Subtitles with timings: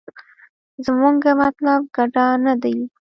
[0.85, 2.77] زمونګه مطلوب ګډا نه دې.